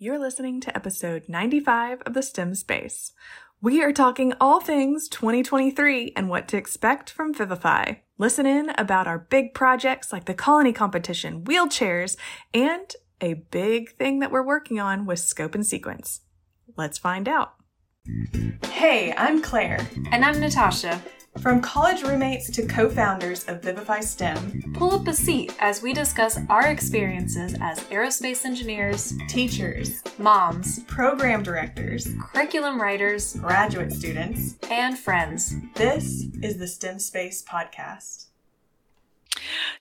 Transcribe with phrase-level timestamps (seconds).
[0.00, 3.10] You're listening to episode 95 of the STEM Space.
[3.60, 7.94] We are talking all things 2023 and what to expect from Vivify.
[8.16, 12.16] Listen in about our big projects like the colony competition, wheelchairs,
[12.54, 16.20] and a big thing that we're working on with Scope and Sequence.
[16.76, 17.54] Let's find out.
[18.66, 19.84] Hey, I'm Claire.
[20.12, 21.02] And I'm Natasha.
[21.42, 25.92] From college roommates to co founders of Vivify STEM, Pull up a seat as we
[25.92, 34.98] discuss our experiences as aerospace engineers, teachers, moms, program directors, curriculum writers, graduate students, and
[34.98, 35.54] friends.
[35.74, 38.26] this is the STEM Space Podcast.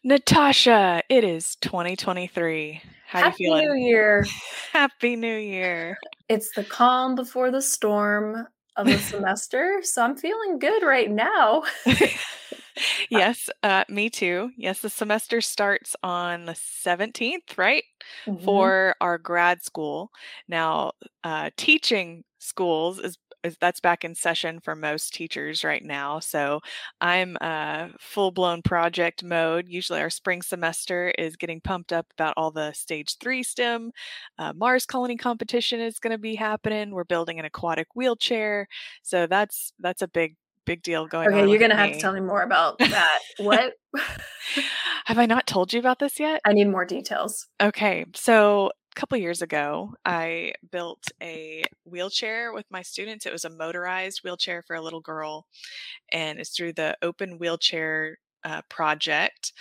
[0.04, 2.82] Natasha, it is 2023.
[3.08, 3.64] How Happy you feeling?
[3.64, 4.26] Happy New Year!
[4.74, 5.98] Happy New Year.
[6.30, 11.64] It's the calm before the storm of the semester, so I'm feeling good right now.
[13.10, 14.52] yes, uh, me too.
[14.58, 17.84] Yes, the semester starts on the 17th, right?
[18.28, 18.38] Mhm.
[18.44, 20.12] For our grad school.
[20.48, 23.18] Now, uh, teaching schools is,
[23.48, 26.20] is that's back in session for most teachers right now.
[26.20, 26.62] So
[27.02, 29.68] I'm uh, full blown project mode.
[29.68, 33.92] Usually, our spring semester is getting pumped up about all the stage three STEM.
[34.38, 36.92] Uh, Mars colony competition is going to be happening.
[36.92, 38.68] We're building an aquatic wheelchair.
[39.02, 41.34] So that's that's a big big deal going on.
[41.34, 43.20] Okay, you're gonna have to tell me more about that.
[43.38, 43.74] what?
[45.06, 46.42] Have I not told you about this yet?
[46.46, 47.48] I need more details.
[47.60, 53.28] Okay, so couple years ago, I built a wheelchair with my students.
[53.28, 55.46] It was a motorized wheelchair for a little girl,
[56.12, 59.54] and it's through the Open Wheelchair uh, Project.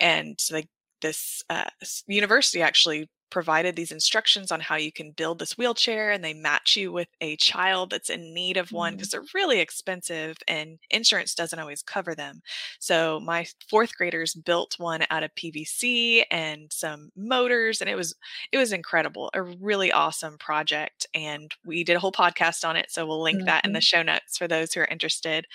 [0.00, 0.68] And they,
[1.02, 1.68] this uh,
[2.06, 6.76] university actually provided these instructions on how you can build this wheelchair, and they match
[6.76, 8.96] you with a child that's in need of one mm-hmm.
[8.96, 12.40] because they're really expensive, and insurance doesn't always cover them.
[12.78, 18.14] So my fourth graders built one out of PVC and some motors, and it was
[18.52, 21.06] it was incredible, a really awesome project.
[21.14, 23.82] And we did a whole podcast on it, so we'll link that in the mm-hmm.
[23.82, 25.46] show notes for those who are interested.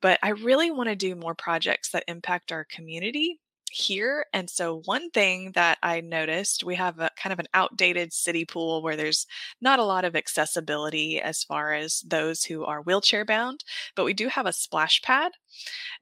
[0.00, 4.26] But I really want to do more projects that impact our community here.
[4.32, 8.44] And so, one thing that I noticed, we have a kind of an outdated city
[8.44, 9.26] pool where there's
[9.60, 13.64] not a lot of accessibility as far as those who are wheelchair bound,
[13.94, 15.32] but we do have a splash pad.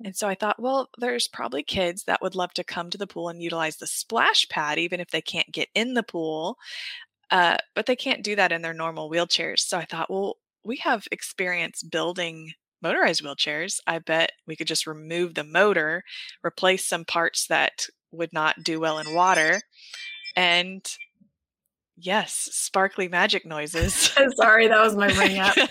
[0.05, 3.07] And so I thought, well, there's probably kids that would love to come to the
[3.07, 6.59] pool and utilize the splash pad, even if they can't get in the pool.
[7.31, 9.61] Uh, but they can't do that in their normal wheelchairs.
[9.61, 12.53] So I thought, well, we have experience building
[12.83, 13.81] motorized wheelchairs.
[13.87, 16.03] I bet we could just remove the motor,
[16.45, 19.61] replace some parts that would not do well in water,
[20.37, 20.85] and
[21.97, 23.95] yes, sparkly magic noises.
[24.37, 25.57] Sorry, that was my ring up.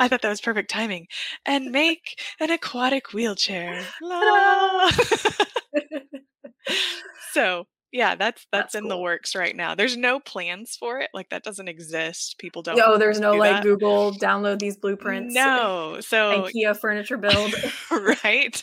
[0.00, 1.06] I thought that was perfect timing.
[1.44, 3.84] And make an aquatic wheelchair.
[7.32, 9.74] So yeah, that's that's, That's in the works right now.
[9.74, 11.10] There's no plans for it.
[11.12, 12.38] Like that doesn't exist.
[12.38, 12.76] People don't.
[12.76, 13.62] Yo, there's no like that.
[13.64, 15.34] Google download these blueprints.
[15.34, 15.98] No.
[16.00, 17.52] So IKEA furniture build.
[17.90, 18.62] right.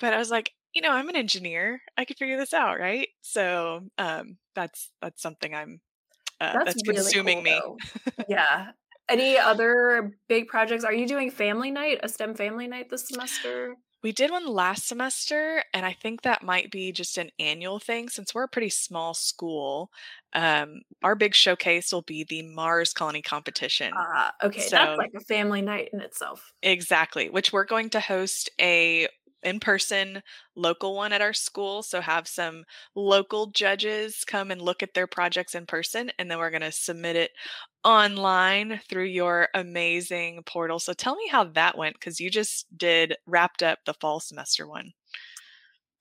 [0.00, 1.80] But I was like, you know, I'm an engineer.
[1.96, 3.08] I could figure this out, right?
[3.20, 5.80] So um, that's that's something I'm
[6.40, 8.24] uh, that's, really consuming cool, me.
[8.28, 8.70] yeah.
[9.08, 10.84] Any other big projects?
[10.84, 13.76] Are you doing family night, a STEM family night this semester?
[14.02, 18.08] We did one last semester, and I think that might be just an annual thing
[18.08, 19.92] since we're a pretty small school.
[20.32, 23.92] Um, our big showcase will be the Mars Colony Competition.
[23.96, 26.52] Uh, okay, So- that's like a family night in itself.
[26.62, 29.06] Exactly, which we're going to host a
[29.42, 30.22] in-person
[30.56, 32.64] local one at our school so have some
[32.94, 36.72] local judges come and look at their projects in person and then we're going to
[36.72, 37.30] submit it
[37.84, 43.14] online through your amazing portal so tell me how that went because you just did
[43.26, 44.92] wrapped up the fall semester one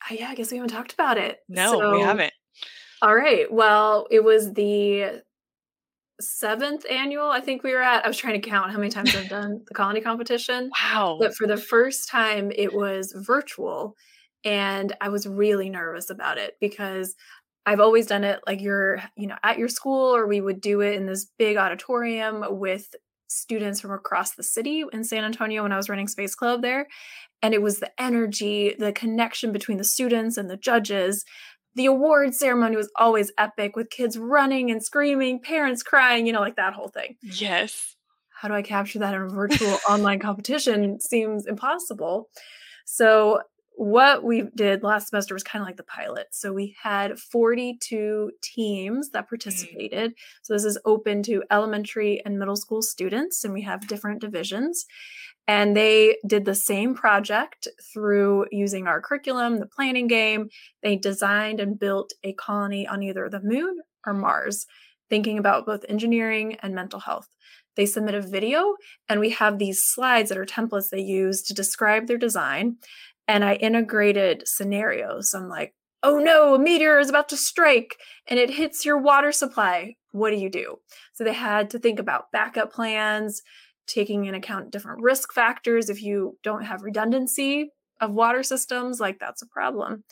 [0.09, 1.40] Uh, yeah, I guess we haven't talked about it.
[1.50, 2.34] no we haven't
[3.02, 3.52] All right.
[3.52, 5.23] Well, it was the
[6.22, 7.30] seventh annual.
[7.30, 8.06] I think we were at.
[8.06, 10.70] I was trying to count how many times I've done the colony competition.
[10.72, 13.96] wow But for the first time, it was virtual.
[14.44, 17.16] And I was really nervous about it because
[17.66, 20.82] I've always done it like you're, you know, at your school, or we would do
[20.82, 22.96] it in this big auditorium with
[23.28, 26.88] students from across the city in San Antonio when I was running Space Club there.
[27.41, 31.23] And it was the energy, the connection between the students and the judges.
[31.76, 36.41] The award ceremony was always epic with kids running and screaming, parents crying, you know,
[36.41, 37.96] like that whole thing yes
[38.41, 42.29] how do I capture that in a virtual online competition seems impossible.
[42.85, 43.41] So
[43.82, 46.28] what we did last semester was kind of like the pilot.
[46.30, 49.30] So we had 42 teams that mm.
[49.30, 50.14] participated.
[50.44, 54.86] So this is open to elementary and middle school students, and we have different divisions.
[55.48, 60.50] And they did the same project through using our curriculum, the planning game.
[60.84, 64.68] They designed and built a colony on either the moon or MARS,
[65.10, 67.30] thinking about both engineering and mental health.
[67.76, 68.76] They submit a video,
[69.08, 72.78] and we have these slides that are templates they use to describe their design.
[73.32, 75.34] And I integrated scenarios.
[75.34, 75.74] I'm like,
[76.04, 77.96] oh no, a meteor is about to strike
[78.28, 79.96] and it hits your water supply.
[80.12, 80.80] What do you do?
[81.14, 83.42] So they had to think about backup plans,
[83.88, 85.90] taking in account different risk factors.
[85.90, 87.70] If you don't have redundancy
[88.02, 90.04] of water systems, like that's a problem.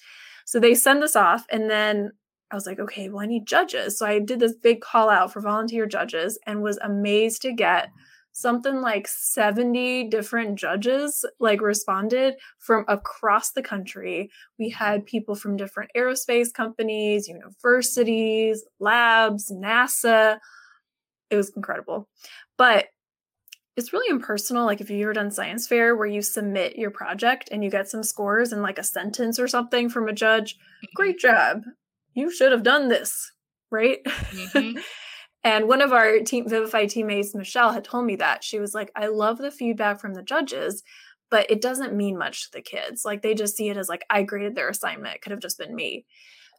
[0.46, 2.12] So they send this off, and then
[2.50, 4.00] I was like, okay, well, I need judges.
[4.00, 7.90] So I did this big call out for volunteer judges and was amazed to get
[8.32, 14.30] something like 70 different judges like responded from across the country.
[14.58, 20.40] We had people from different aerospace companies universities labs nasa.
[21.30, 22.08] It was incredible.
[22.58, 22.88] But
[23.76, 27.50] it's really impersonal like if you've ever done science fair where you submit your project
[27.52, 30.58] and you get some scores and like a sentence or something from a judge
[30.96, 31.28] great mm-hmm.
[31.28, 31.62] job.
[32.14, 33.32] You should have done this
[33.72, 34.04] right?
[34.06, 34.80] Mm-hmm.
[35.44, 38.44] And one of our team Vivify teammates, Michelle, had told me that.
[38.44, 40.84] She was like, I love the feedback from the judges,
[41.32, 43.06] but it doesn't mean much to the kids.
[43.06, 45.16] Like they just see it as like, I graded their assignment.
[45.16, 46.06] It could have just been me.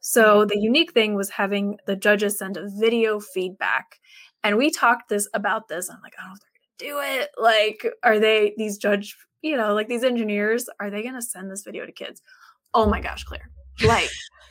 [0.00, 0.48] So mm-hmm.
[0.48, 4.00] the unique thing was having the judges send a video feedback.
[4.42, 5.90] And we talked this about this.
[5.90, 7.30] I'm like, I don't know if they're gonna do it.
[7.38, 11.62] Like, are they these judge, you know, like these engineers, are they gonna send this
[11.62, 12.22] video to kids?
[12.72, 13.50] Oh my gosh, Claire.
[13.84, 14.10] Like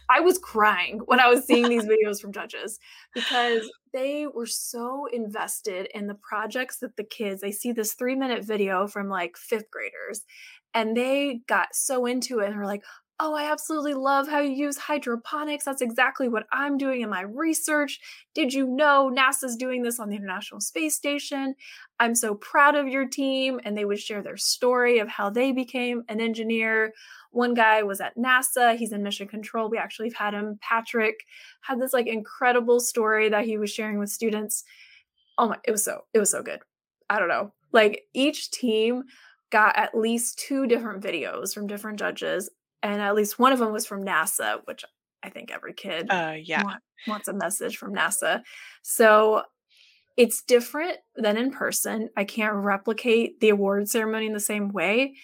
[0.10, 2.80] I was crying when I was seeing these videos from judges
[3.14, 8.16] because they were so invested in the projects that the kids, they see this three
[8.16, 10.24] minute video from like fifth graders
[10.74, 12.84] and they got so into it and were like,
[13.21, 15.66] Oh, I absolutely love how you use hydroponics.
[15.66, 18.00] That's exactly what I'm doing in my research.
[18.33, 21.54] Did you know NASA's doing this on the International Space Station?
[22.00, 23.60] I'm so proud of your team.
[23.66, 26.94] And they would share their story of how they became an engineer.
[27.31, 29.69] One guy was at NASA, he's in mission control.
[29.69, 31.25] We actually had him, Patrick,
[31.60, 34.63] had this like incredible story that he was sharing with students.
[35.38, 36.62] Oh my, it was so, it was so good.
[37.10, 37.51] I don't know.
[37.74, 39.04] Like each team
[39.51, 42.50] got at least two different videos from different judges,
[42.84, 44.84] and at least one of them was from NASA, which
[45.24, 46.64] I think every kid uh, yeah.
[46.64, 48.42] Want, wants a message from NASA.
[48.84, 49.44] So
[50.18, 52.10] it's different than in person.
[52.18, 55.16] I can't replicate the award ceremony in the same way,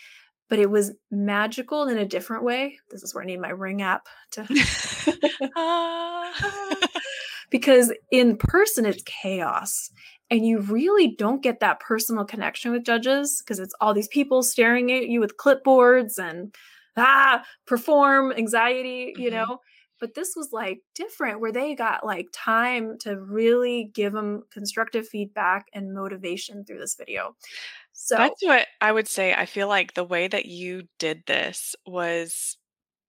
[0.50, 2.78] but it was magical in a different way.
[2.92, 4.46] This is where I need my ring app to.
[7.50, 9.90] because in person, it's chaos.
[10.31, 14.44] And you really don't get that personal connection with judges because it's all these people
[14.44, 16.54] staring at you with clipboards and
[16.97, 19.36] ah, perform anxiety, you mm-hmm.
[19.36, 19.59] know?
[20.00, 25.07] But this was like different where they got like time to really give them constructive
[25.07, 27.36] feedback and motivation through this video.
[27.94, 29.33] So that's what I would say.
[29.33, 32.57] I feel like the way that you did this was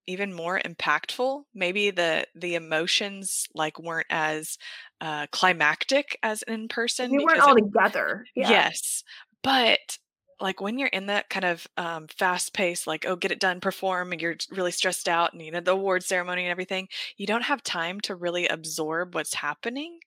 [0.06, 1.42] even more impactful.
[1.54, 4.56] Maybe the the emotions like weren't as
[5.00, 7.10] uh, climactic as in person.
[7.10, 8.26] We weren't all it, together.
[8.34, 8.50] Yeah.
[8.50, 9.02] Yes,
[9.42, 9.98] but
[10.40, 13.60] like when you're in that kind of um, fast pace, like oh get it done,
[13.60, 17.26] perform, and you're really stressed out, and you know the award ceremony and everything, you
[17.26, 19.98] don't have time to really absorb what's happening,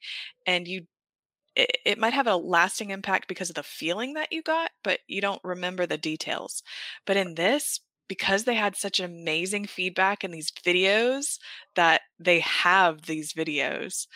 [0.45, 0.87] and you
[1.55, 4.99] it, it might have a lasting impact because of the feeling that you got, but
[5.07, 6.63] you don't remember the details.
[7.05, 11.37] But in this, because they had such amazing feedback in these videos
[11.75, 14.07] that they have these videos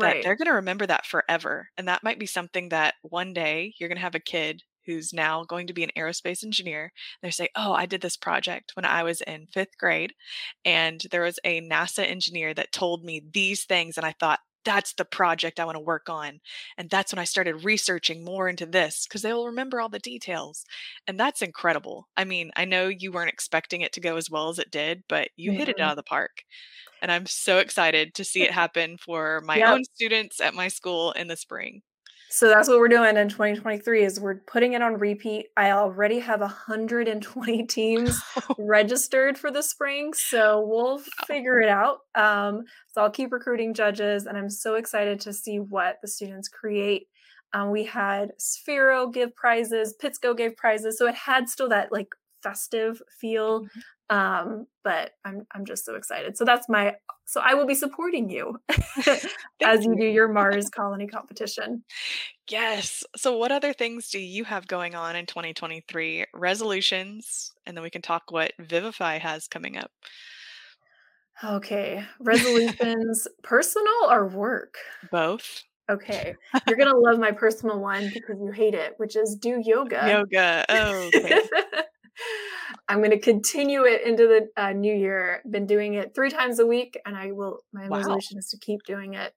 [0.00, 3.74] that they're going to remember that forever and that might be something that one day
[3.78, 6.90] you're going to have a kid who's now going to be an aerospace engineer
[7.22, 10.14] they say oh i did this project when i was in fifth grade
[10.64, 14.92] and there was a nasa engineer that told me these things and i thought that's
[14.94, 16.40] the project I want to work on.
[16.76, 19.98] And that's when I started researching more into this because they will remember all the
[19.98, 20.64] details.
[21.06, 22.08] And that's incredible.
[22.18, 25.04] I mean, I know you weren't expecting it to go as well as it did,
[25.08, 25.60] but you mm-hmm.
[25.60, 25.84] hit it mm-hmm.
[25.84, 26.42] out of the park.
[27.00, 29.68] And I'm so excited to see it happen for my yep.
[29.68, 31.82] own students at my school in the spring.
[32.30, 35.46] So that's what we're doing in 2023 is we're putting it on repeat.
[35.56, 38.20] I already have 120 teams
[38.58, 42.00] registered for the spring, so we'll figure it out.
[42.14, 46.48] Um, so I'll keep recruiting judges, and I'm so excited to see what the students
[46.48, 47.06] create.
[47.54, 52.08] Um, we had Sphero give prizes, Pitsco gave prizes, so it had still that like
[52.42, 53.62] festive feel.
[53.62, 53.80] Mm-hmm.
[54.10, 56.36] Um, but I'm I'm just so excited.
[56.36, 56.94] So that's my
[57.28, 58.58] so I will be supporting you
[59.62, 61.84] as you do your Mars colony competition.
[62.48, 63.04] Yes.
[63.16, 66.24] So what other things do you have going on in 2023?
[66.32, 69.90] Resolutions, and then we can talk what Vivify has coming up.
[71.44, 72.02] Okay.
[72.18, 74.76] Resolutions, personal or work?
[75.12, 75.64] Both.
[75.90, 76.34] Okay.
[76.66, 80.08] You're going to love my personal one because you hate it, which is do yoga.
[80.08, 80.64] Yoga.
[80.70, 81.42] Oh, okay.
[82.88, 85.42] I'm going to continue it into the uh, new year.
[85.48, 87.60] Been doing it three times a week, and I will.
[87.72, 87.98] My wow.
[87.98, 89.34] resolution is to keep doing it.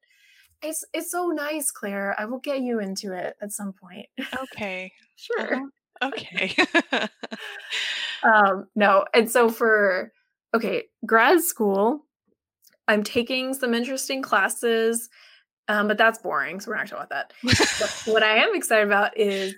[0.62, 2.16] It's it's so nice, Claire.
[2.18, 4.08] I will get you into it at some point.
[4.54, 4.92] Okay.
[5.16, 5.56] sure.
[5.56, 5.66] Uh-huh.
[6.04, 6.56] Okay.
[8.24, 10.12] um, no, and so for
[10.56, 12.06] okay, grad school,
[12.88, 15.10] I'm taking some interesting classes,
[15.68, 18.04] um, but that's boring, so we're not talking about that.
[18.06, 19.56] what I am excited about is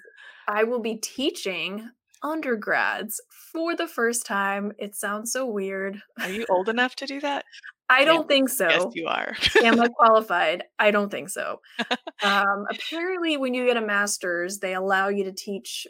[0.48, 1.90] I will be teaching
[2.24, 4.72] undergrads for the first time.
[4.80, 6.02] It sounds so weird.
[6.22, 7.46] Are you old enough to do that?
[7.90, 8.68] I don't think so.
[8.70, 9.36] Yes, you are.
[9.62, 10.64] Am I qualified?
[10.80, 11.60] I don't think so.
[12.24, 15.86] Um, apparently, when you get a master's, they allow you to teach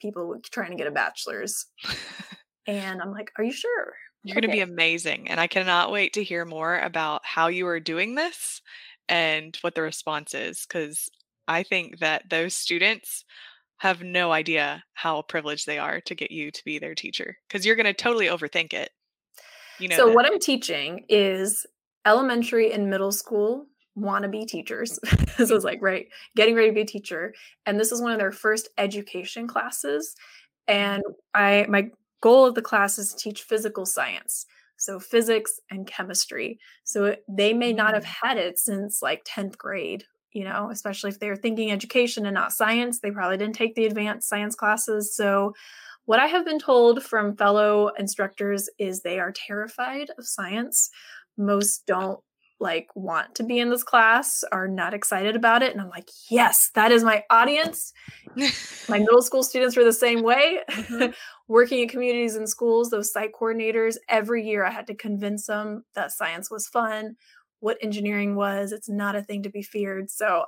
[0.00, 1.66] people trying to get a bachelor's.
[2.68, 3.94] And I'm like, are you sure?
[4.22, 5.28] You're going to be amazing.
[5.30, 8.60] And I cannot wait to hear more about how you are doing this
[9.08, 10.66] and what the response is.
[10.68, 11.08] Because
[11.48, 13.24] I think that those students
[13.78, 17.64] have no idea how privileged they are to get you to be their teacher because
[17.64, 18.90] you're going to totally overthink it.
[19.78, 19.96] You know.
[19.96, 20.14] So that.
[20.14, 21.64] what I'm teaching is
[22.04, 23.66] elementary and middle school
[23.96, 24.98] wannabe teachers.
[25.38, 26.06] this was like right,
[26.36, 27.34] getting ready to be a teacher,
[27.66, 30.14] and this is one of their first education classes.
[30.66, 31.02] And
[31.34, 34.46] I my goal of the class is to teach physical science.
[34.76, 36.60] So physics and chemistry.
[36.84, 38.14] So they may not have mm.
[38.22, 42.52] had it since like 10th grade you know, especially if they're thinking education and not
[42.52, 43.00] science.
[43.00, 45.14] They probably didn't take the advanced science classes.
[45.14, 45.54] So,
[46.04, 50.88] what I have been told from fellow instructors is they are terrified of science.
[51.36, 52.20] Most don't
[52.60, 55.72] like want to be in this class, are not excited about it.
[55.72, 57.92] And I'm like, yes, that is my audience.
[58.88, 60.58] my middle school students were the same way.
[60.70, 61.10] Mm-hmm.
[61.48, 65.84] Working in communities and schools, those site coordinators, every year I had to convince them
[65.94, 67.16] that science was fun
[67.60, 68.72] what engineering was.
[68.72, 70.10] It's not a thing to be feared.
[70.10, 70.44] So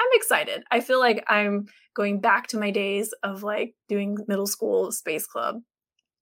[0.00, 0.64] I'm excited.
[0.70, 5.26] I feel like I'm going back to my days of like doing middle school space
[5.26, 5.60] club,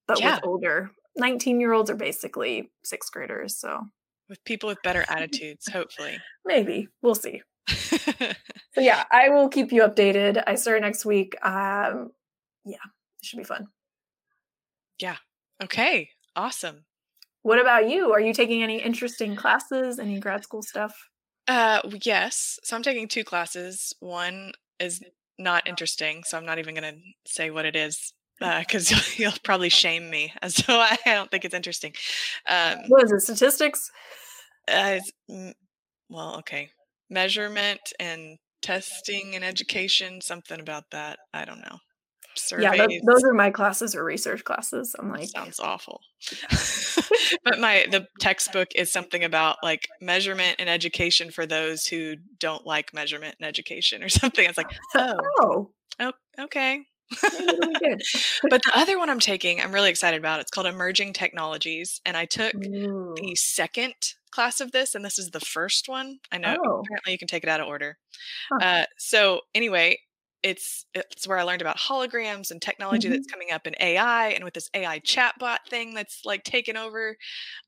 [0.06, 0.36] but yeah.
[0.36, 3.56] with older 19 year olds are basically sixth graders.
[3.56, 3.80] So
[4.28, 6.18] with people with better attitudes, hopefully.
[6.44, 6.88] Maybe.
[7.02, 7.42] We'll see.
[7.68, 10.42] so yeah, I will keep you updated.
[10.46, 11.34] I start next week.
[11.44, 12.10] Um
[12.64, 12.76] yeah,
[13.20, 13.68] it should be fun.
[14.98, 15.16] Yeah.
[15.62, 16.10] Okay.
[16.36, 16.84] Awesome.
[17.42, 18.12] What about you?
[18.12, 20.94] Are you taking any interesting classes, any grad school stuff?
[21.48, 22.58] Uh, yes.
[22.62, 23.94] So I'm taking two classes.
[24.00, 25.02] One is
[25.38, 29.04] not interesting, so I'm not even going to say what it is because uh, you'll,
[29.30, 31.94] you'll, probably shame me so I don't think it's interesting.
[32.46, 33.20] Um, what is it?
[33.20, 33.90] Statistics?
[34.70, 34.98] Uh,
[36.08, 36.70] well, okay.
[37.08, 41.18] Measurement and testing and education, something about that.
[41.32, 41.78] I don't know
[42.36, 42.64] surveys.
[42.64, 44.94] Yeah, th- those are my classes or research classes.
[44.98, 46.00] I'm like, sounds awful.
[47.44, 52.66] but my the textbook is something about like measurement and education for those who don't
[52.66, 54.44] like measurement and education or something.
[54.44, 55.68] It's like, oh, oh,
[56.00, 56.84] oh okay.
[58.48, 60.40] but the other one I'm taking, I'm really excited about.
[60.40, 63.14] It's called Emerging Technologies, and I took Ooh.
[63.16, 63.94] the second
[64.30, 66.20] class of this, and this is the first one.
[66.30, 66.82] I know oh.
[66.84, 67.98] apparently you can take it out of order.
[68.50, 68.64] Huh.
[68.64, 69.98] Uh, so anyway,
[70.42, 73.16] it's it's where I learned about holograms and technology mm-hmm.
[73.16, 77.16] that's coming up in AI, and with this AI chatbot thing that's like taken over.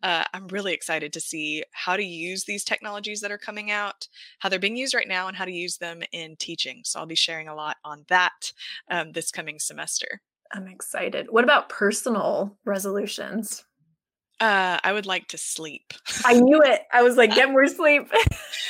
[0.03, 4.09] Uh, I'm really excited to see how to use these technologies that are coming out,
[4.39, 6.83] how they're being used right now, and how to use them in teaching.
[6.85, 8.53] So I'll be sharing a lot on that
[8.91, 10.21] um, this coming semester.
[10.53, 11.29] I'm excited.
[11.31, 13.65] What about personal resolutions?
[14.43, 15.95] Uh, I would like to sleep.
[16.25, 16.83] I knew it.
[16.93, 18.11] I was like, get more sleep.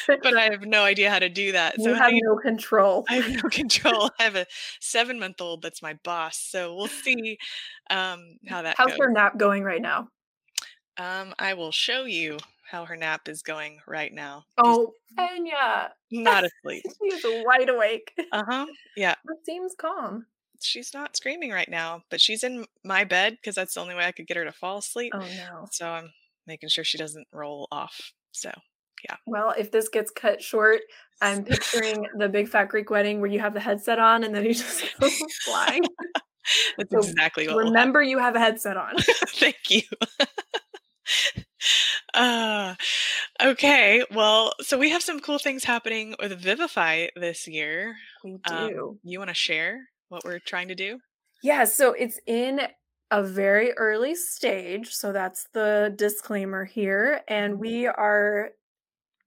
[0.06, 1.78] but I have no idea how to do that.
[1.78, 3.06] You so have no control.
[3.08, 4.10] I have no control.
[4.20, 4.46] I have a
[4.80, 6.36] seven month old that's my boss.
[6.36, 7.38] So we'll see
[7.88, 8.98] um, how that How's goes.
[8.98, 10.08] her nap going right now?
[10.98, 12.36] Um, I will show you
[12.70, 14.44] how her nap is going right now.
[14.58, 15.88] Oh, Enya.
[16.10, 16.84] Not asleep.
[17.02, 18.12] She's wide awake.
[18.30, 18.66] Uh huh.
[18.94, 19.14] Yeah.
[19.26, 20.26] It seems calm
[20.64, 24.04] she's not screaming right now, but she's in my bed because that's the only way
[24.04, 25.12] I could get her to fall asleep.
[25.14, 25.66] Oh no.
[25.70, 26.12] So I'm
[26.46, 28.12] making sure she doesn't roll off.
[28.32, 28.50] So
[29.08, 29.16] yeah.
[29.26, 30.80] Well, if this gets cut short,
[31.20, 34.44] I'm picturing the big fat Greek wedding where you have the headset on and then
[34.44, 35.08] you just go
[35.44, 35.82] flying.
[36.76, 37.56] That's so exactly what.
[37.56, 38.94] Remember, you have a headset on.
[38.98, 39.82] Thank you.
[42.14, 42.74] uh,
[43.40, 44.04] okay.
[44.12, 47.94] Well, so we have some cool things happening with Vivify this year.
[48.24, 48.88] We um, do.
[48.88, 49.88] Um, you want to share?
[50.12, 51.00] What we're trying to do?
[51.42, 52.60] Yeah, so it's in
[53.10, 54.90] a very early stage.
[54.90, 57.22] So that's the disclaimer here.
[57.28, 57.60] And mm-hmm.
[57.60, 58.50] we are,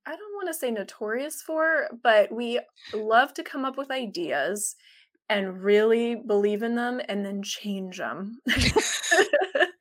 [0.05, 2.59] I don't want to say notorious for, but we
[2.93, 4.75] love to come up with ideas
[5.27, 8.39] and really believe in them and then change them.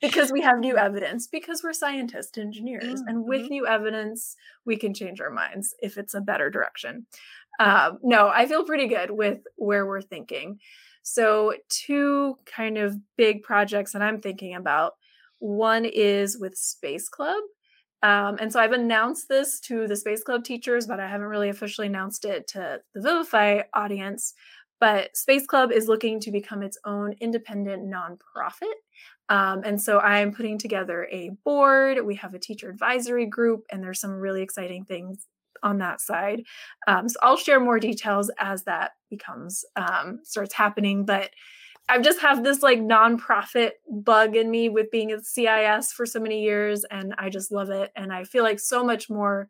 [0.00, 2.84] because we have new evidence, because we're scientists, engineers.
[2.84, 3.08] Mm-hmm.
[3.08, 3.52] And with mm-hmm.
[3.52, 7.06] new evidence, we can change our minds if it's a better direction.
[7.58, 10.58] Uh, no, I feel pretty good with where we're thinking.
[11.02, 14.92] So, two kind of big projects that I'm thinking about.
[15.38, 17.42] One is with Space Club,
[18.02, 21.50] Um, and so I've announced this to the Space Club teachers, but I haven't really
[21.50, 24.34] officially announced it to the Vivify audience.
[24.80, 28.72] But Space Club is looking to become its own independent nonprofit.
[29.28, 32.04] Um, and so I'm putting together a board.
[32.04, 35.26] We have a teacher advisory group, and there's some really exciting things
[35.62, 36.42] on that side.
[36.88, 41.04] Um, so I'll share more details as that becomes um, starts happening.
[41.04, 41.30] But
[41.88, 46.20] I just have this like nonprofit bug in me with being at CIS for so
[46.20, 47.92] many years, and I just love it.
[47.96, 49.48] And I feel like so much more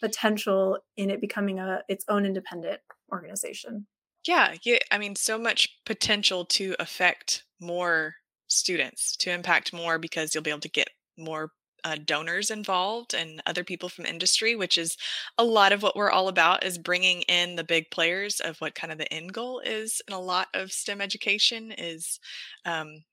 [0.00, 2.80] potential in it becoming a its own independent
[3.12, 3.86] organization.
[4.28, 4.78] Yeah, yeah.
[4.90, 8.16] I mean, so much potential to affect more
[8.46, 11.52] students, to impact more because you'll be able to get more
[11.84, 14.96] uh, donors involved and other people from industry, which is
[15.38, 18.74] a lot of what we're all about is bringing in the big players of what
[18.74, 22.20] kind of the end goal is And a lot of STEM education is
[22.66, 23.04] um,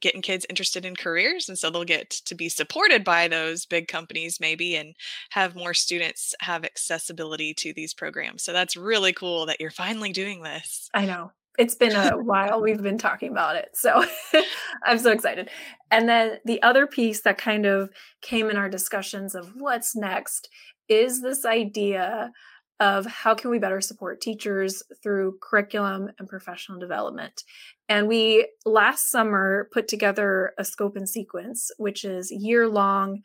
[0.00, 3.88] getting kids interested in careers and so they'll get to be supported by those big
[3.88, 4.94] companies maybe and
[5.30, 10.12] have more students have accessibility to these programs so that's really cool that you're finally
[10.12, 13.70] doing this i know it's been a while we've been talking about it.
[13.74, 14.04] So
[14.84, 15.48] I'm so excited.
[15.90, 17.90] And then the other piece that kind of
[18.22, 20.48] came in our discussions of what's next
[20.88, 22.30] is this idea
[22.78, 27.42] of how can we better support teachers through curriculum and professional development.
[27.88, 33.22] And we last summer put together a scope and sequence, which is year long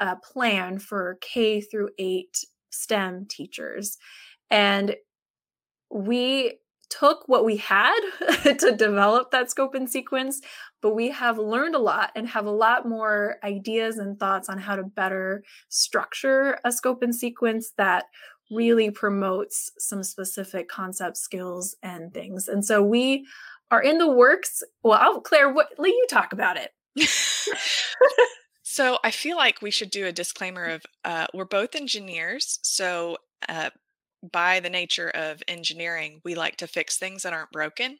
[0.00, 2.36] uh, plan for K through eight
[2.70, 3.96] STEM teachers.
[4.50, 4.96] And
[5.90, 6.58] we
[6.90, 7.98] took what we had
[8.58, 10.40] to develop that scope and sequence,
[10.80, 14.58] but we have learned a lot and have a lot more ideas and thoughts on
[14.58, 18.04] how to better structure a scope and sequence that
[18.50, 22.46] really promotes some specific concept skills and things.
[22.46, 23.26] And so we
[23.74, 24.62] are in the works.
[24.82, 26.70] Well, I'll, Claire, what, let you talk about it.
[28.62, 32.60] so I feel like we should do a disclaimer of uh, we're both engineers.
[32.62, 33.16] So
[33.48, 33.70] uh,
[34.32, 37.98] by the nature of engineering, we like to fix things that aren't broken.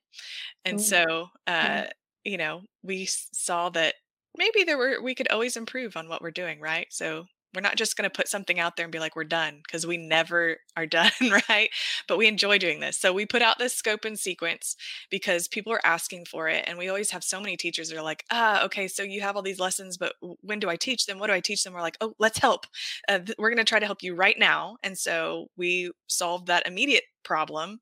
[0.65, 1.11] And mm-hmm.
[1.11, 1.85] so, uh,
[2.25, 3.95] you know, we saw that
[4.39, 6.87] maybe there were we could always improve on what we're doing, right?
[6.91, 9.61] So we're not just going to put something out there and be like we're done
[9.63, 11.13] because we never are done
[11.49, 11.71] right?
[12.09, 12.99] But we enjoy doing this.
[12.99, 14.77] So we put out this scope and sequence
[15.11, 18.03] because people are asking for it and we always have so many teachers that are
[18.03, 21.19] like ah okay so you have all these lessons but when do i teach them?
[21.19, 21.73] What do i teach them?
[21.73, 22.67] We're like oh let's help.
[23.09, 24.77] Uh, th- we're going to try to help you right now.
[24.83, 27.81] And so we solved that immediate problem,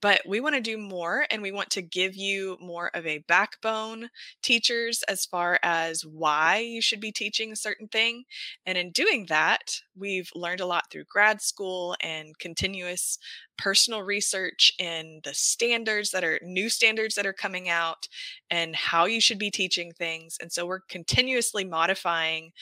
[0.00, 3.24] but we want to do more and we want to give you more of a
[3.28, 4.08] backbone,
[4.42, 8.24] teachers, as far as why you should be teaching a certain thing.
[8.66, 13.18] And in doing that, we've learned a lot through grad school and continuous
[13.58, 18.08] personal research in the standards that are new standards that are coming out
[18.50, 20.36] and how you should be teaching things.
[20.40, 22.52] And so we're continuously modifying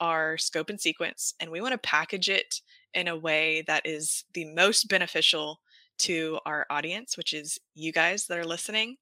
[0.00, 2.60] our scope and sequence and we want to package it
[2.94, 5.60] in a way that is the most beneficial
[5.98, 8.96] to our audience, which is you guys that are listening.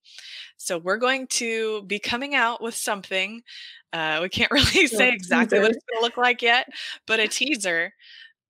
[0.56, 3.42] So we're going to be coming out with something.
[3.92, 6.68] Uh, we can't really say exactly what it's going to look like yet,
[7.06, 7.92] but a teaser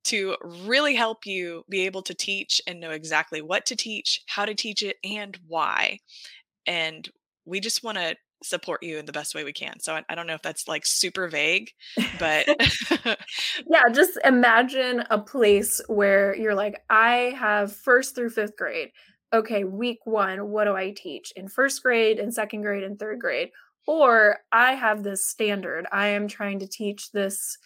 [0.05, 4.45] to really help you be able to teach and know exactly what to teach, how
[4.45, 5.99] to teach it, and why.
[6.67, 7.09] And
[7.45, 9.81] we just want to support you in the best way we can.
[9.81, 11.71] So I, I don't know if that's like super vague,
[12.19, 12.49] but
[13.71, 18.91] yeah, just imagine a place where you're like, I have first through fifth grade.
[19.33, 23.21] Okay, week one, what do I teach in first grade and second grade and third
[23.21, 23.51] grade?
[23.87, 25.87] Or I have this standard.
[25.93, 27.59] I am trying to teach this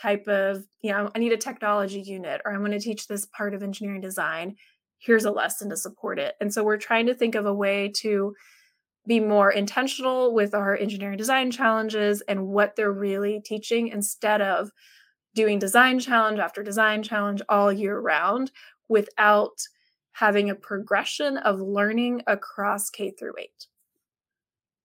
[0.00, 3.26] type of, you know, I need a technology unit or I'm going to teach this
[3.26, 4.56] part of engineering design.
[4.98, 6.34] Here's a lesson to support it.
[6.40, 8.34] And so we're trying to think of a way to
[9.06, 14.70] be more intentional with our engineering design challenges and what they're really teaching instead of
[15.34, 18.50] doing design challenge after design challenge all year round
[18.88, 19.60] without
[20.12, 23.50] having a progression of learning across K through 8.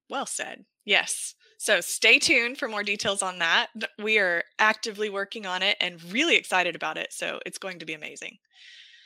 [0.10, 0.65] Well said.
[0.84, 1.36] Yes.
[1.57, 3.67] So stay tuned for more details on that.
[4.01, 7.13] We are actively working on it and really excited about it.
[7.13, 8.38] So it's going to be amazing.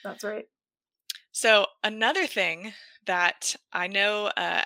[0.04, 0.46] That's right.
[1.32, 2.72] So, another thing
[3.08, 4.62] that I know uh,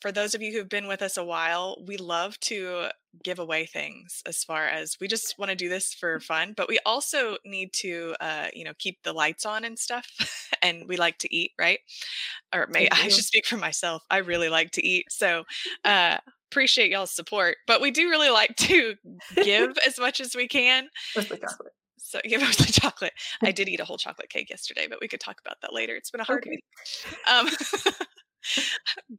[0.00, 2.88] for those of you who've been with us a while, we love to
[3.24, 6.22] give away things as far as we just want to do this for mm.
[6.22, 10.06] fun, but we also need to, uh, you know, keep the lights on and stuff.
[10.62, 11.80] and we like to eat, right?
[12.54, 14.02] Or may I should speak for myself.
[14.10, 15.06] I really like to eat.
[15.10, 15.44] So,
[15.84, 16.18] uh,
[16.50, 18.94] appreciate y'all's support, but we do really like to
[19.36, 20.88] give as much as we can.
[21.16, 21.72] Mostly chocolate.
[21.96, 23.12] So yeah, mostly chocolate.
[23.42, 25.94] I did eat a whole chocolate cake yesterday, but we could talk about that later.
[25.94, 26.50] It's been a hard okay.
[26.50, 26.64] week.
[27.30, 27.48] Um,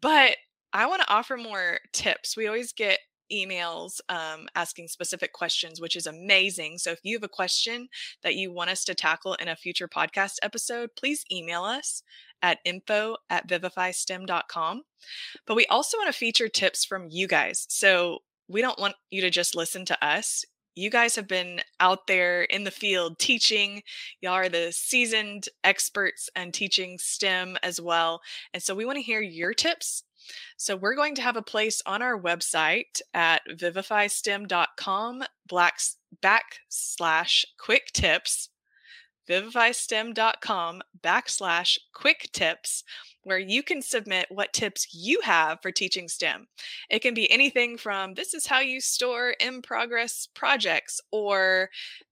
[0.01, 0.35] but
[0.73, 2.37] I want to offer more tips.
[2.37, 2.99] We always get
[3.31, 6.77] emails um, asking specific questions, which is amazing.
[6.77, 7.87] So if you have a question
[8.23, 12.03] that you want us to tackle in a future podcast episode, please email us
[12.41, 14.83] at info at vivifystem.com.
[15.45, 17.65] But we also want to feature tips from you guys.
[17.69, 20.43] So we don't want you to just listen to us.
[20.75, 23.83] You guys have been out there in the field teaching.
[24.21, 28.21] Y'all are the seasoned experts and teaching STEM as well.
[28.53, 30.03] And so we want to hear your tips.
[30.57, 35.23] So we're going to have a place on our website at vivifystem.com
[36.23, 38.49] backslash quick tips
[39.29, 42.83] vivifystem.com backslash quick tips
[43.23, 46.47] where you can submit what tips you have for teaching STEM.
[46.89, 51.69] It can be anything from this is how you store in progress projects, or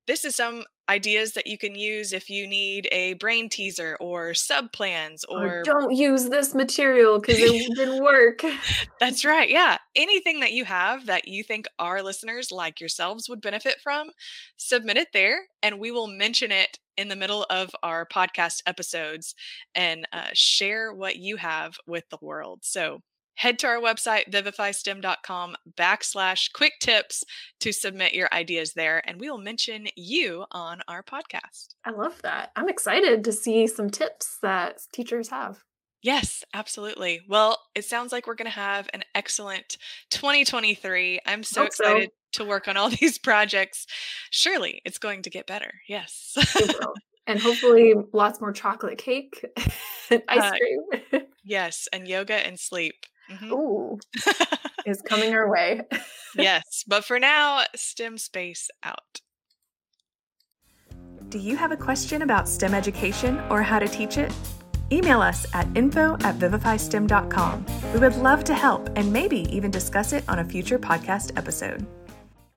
[0.08, 4.34] this is some ideas that you can use if you need a brain teaser or
[4.34, 8.42] sub plans or, or don't use this material because it didn't work.
[9.00, 9.50] That's right.
[9.50, 9.78] Yeah.
[10.00, 14.12] Anything that you have that you think our listeners like yourselves would benefit from,
[14.56, 19.36] submit it there and we will mention it in the middle of our podcast episodes
[19.76, 22.60] and uh, share what you have with the world.
[22.64, 23.02] So
[23.36, 27.26] head to our website, vivifystem.com backslash quick tips
[27.60, 31.76] to submit your ideas there, and we will mention you on our podcast.
[31.86, 32.52] I love that.
[32.56, 35.64] I'm excited to see some tips that teachers have.
[36.02, 37.22] Yes, absolutely.
[37.28, 39.78] Well, it sounds like we're going to have an excellent
[40.12, 41.20] 2023.
[41.26, 42.44] I'm so Hope excited so.
[42.44, 43.86] to work on all these projects.
[44.32, 45.74] Surely it's going to get better.
[45.88, 46.38] Yes.
[47.28, 49.44] and hopefully lots more chocolate cake
[50.10, 51.24] and ice uh, cream.
[51.44, 52.96] yes, and yoga and sleep.
[53.30, 53.54] Mm-hmm.
[53.54, 54.00] Ooh,
[54.88, 55.82] is coming our way.
[56.36, 59.22] yes, but for now, STEM space out.
[61.28, 64.32] Do you have a question about STEM education or how to teach it?
[64.92, 67.66] Email us at info at vivifystem.com.
[67.94, 71.86] We would love to help and maybe even discuss it on a future podcast episode.